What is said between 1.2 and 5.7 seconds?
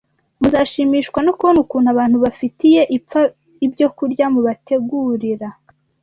no kubona ukuntu abantu bafitiye ipfa ibyokurya mubategurira